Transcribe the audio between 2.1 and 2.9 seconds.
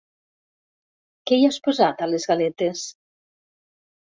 les galetes?